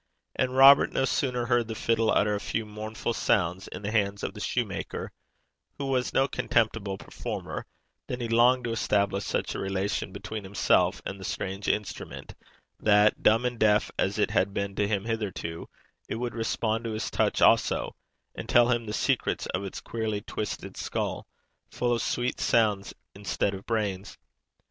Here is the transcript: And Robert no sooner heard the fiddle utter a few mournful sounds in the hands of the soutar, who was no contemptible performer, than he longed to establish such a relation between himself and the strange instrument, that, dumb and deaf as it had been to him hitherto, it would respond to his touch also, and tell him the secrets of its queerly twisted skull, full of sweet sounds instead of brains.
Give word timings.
And 0.35 0.55
Robert 0.57 0.91
no 0.91 1.05
sooner 1.05 1.45
heard 1.45 1.67
the 1.67 1.75
fiddle 1.75 2.09
utter 2.09 2.33
a 2.33 2.39
few 2.39 2.65
mournful 2.65 3.13
sounds 3.13 3.67
in 3.67 3.83
the 3.83 3.91
hands 3.91 4.23
of 4.23 4.33
the 4.33 4.39
soutar, 4.41 5.09
who 5.77 5.85
was 5.85 6.11
no 6.11 6.27
contemptible 6.27 6.97
performer, 6.97 7.67
than 8.07 8.19
he 8.19 8.27
longed 8.27 8.63
to 8.63 8.71
establish 8.71 9.25
such 9.25 9.53
a 9.53 9.59
relation 9.59 10.11
between 10.11 10.43
himself 10.43 11.03
and 11.05 11.19
the 11.19 11.23
strange 11.23 11.67
instrument, 11.67 12.33
that, 12.79 13.21
dumb 13.21 13.45
and 13.45 13.59
deaf 13.59 13.91
as 13.99 14.17
it 14.17 14.31
had 14.31 14.55
been 14.55 14.73
to 14.73 14.87
him 14.87 15.05
hitherto, 15.05 15.69
it 16.09 16.15
would 16.15 16.33
respond 16.33 16.83
to 16.83 16.93
his 16.93 17.11
touch 17.11 17.39
also, 17.39 17.95
and 18.33 18.49
tell 18.49 18.69
him 18.71 18.87
the 18.87 18.93
secrets 18.93 19.45
of 19.53 19.63
its 19.63 19.79
queerly 19.81 20.21
twisted 20.21 20.75
skull, 20.77 21.27
full 21.69 21.93
of 21.93 22.01
sweet 22.01 22.39
sounds 22.39 22.91
instead 23.13 23.53
of 23.53 23.67
brains. 23.67 24.17